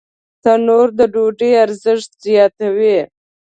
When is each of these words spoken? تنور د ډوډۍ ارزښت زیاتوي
تنور 0.43 0.87
د 0.99 1.01
ډوډۍ 1.13 1.51
ارزښت 1.63 2.11
زیاتوي 2.25 2.97